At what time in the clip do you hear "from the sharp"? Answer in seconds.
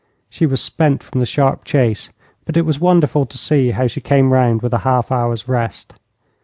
1.03-1.63